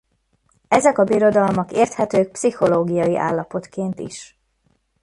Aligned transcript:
Ezek 0.67 0.97
a 0.97 1.03
birodalmak 1.03 1.71
érthetők 1.71 2.31
pszichológiai 2.31 3.17
állapotként 3.17 3.99
is. 3.99 4.37